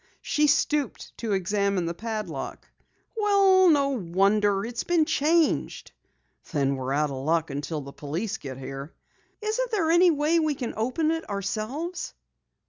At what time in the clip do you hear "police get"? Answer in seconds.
7.93-8.57